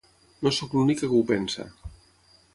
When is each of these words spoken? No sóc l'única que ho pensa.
No 0.47 0.51
sóc 0.59 0.73
l'única 0.77 1.11
que 1.13 1.19
ho 1.21 1.21
pensa. 1.33 1.69